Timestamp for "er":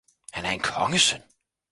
0.45-0.49